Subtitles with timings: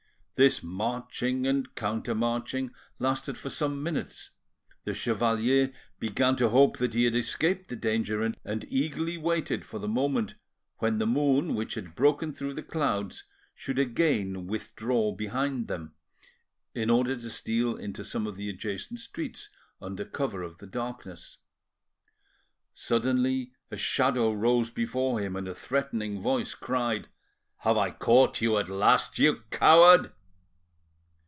[0.35, 4.31] This marching and counter marching lasted for some minutes;
[4.85, 9.87] the chevalier began to hope he had escaped the danger, and eagerly waited for the
[9.87, 10.33] moment
[10.79, 15.93] when the moon which had broken through the clouds should again withdraw behind them,
[16.73, 19.47] in order to steal into some of the adjacent streets
[19.79, 21.37] under cover of the darkness.
[22.73, 27.09] Suddenly a shadow rose before him and a threatening voice cried—
[27.57, 30.11] "Have I caught you at last, you coward?"